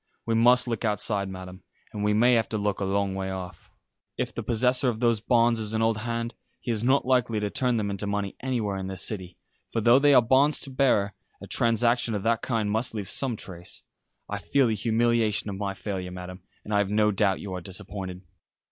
[0.25, 1.61] We must look outside, Madam,
[1.93, 3.69] and we may have to look a long way off.
[4.17, 7.51] If the possessor of those bonds is an old hand, he is not likely to
[7.51, 9.37] turn them into money anywhere in this City;
[9.69, 13.35] for though they are bonds to bearer, a transaction of that kind must leave some
[13.35, 13.83] trace.
[14.27, 17.61] I feel the humiliation of my failure, Madam, and I have no doubt you are
[17.61, 18.23] disappointed."